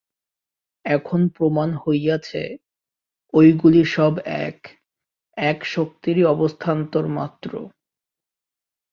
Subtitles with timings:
[0.85, 2.43] এখন প্রমাণ হইয়াছে,
[3.33, 4.13] ঐগুলি সব
[4.43, 4.59] এক,
[5.37, 7.51] এক শক্তিরই অবস্থান্তর মাত্র।